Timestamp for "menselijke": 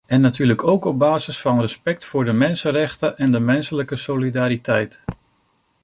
3.39-3.95